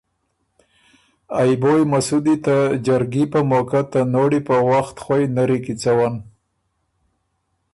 [1.39, 2.55] ا بویٛ مسودی ته
[2.85, 6.13] جرګي په موقع ته نوړی په وخت خوئ نری کی څوّن